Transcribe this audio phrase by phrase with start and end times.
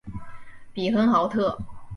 [0.73, 1.59] 比亨豪特。